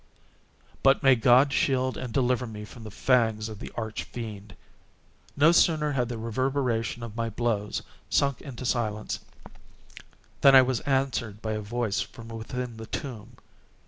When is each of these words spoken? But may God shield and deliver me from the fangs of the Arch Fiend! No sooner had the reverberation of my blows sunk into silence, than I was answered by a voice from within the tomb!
But 0.81 1.03
may 1.03 1.15
God 1.15 1.53
shield 1.53 1.95
and 1.95 2.11
deliver 2.11 2.47
me 2.47 2.65
from 2.65 2.83
the 2.83 2.89
fangs 2.89 3.49
of 3.49 3.59
the 3.59 3.71
Arch 3.75 4.01
Fiend! 4.03 4.55
No 5.37 5.51
sooner 5.51 5.91
had 5.91 6.09
the 6.09 6.17
reverberation 6.17 7.03
of 7.03 7.15
my 7.15 7.29
blows 7.29 7.83
sunk 8.09 8.41
into 8.41 8.65
silence, 8.65 9.19
than 10.41 10.55
I 10.55 10.63
was 10.63 10.79
answered 10.89 11.39
by 11.39 11.51
a 11.51 11.61
voice 11.61 11.99
from 12.01 12.29
within 12.29 12.77
the 12.77 12.87
tomb! 12.87 13.37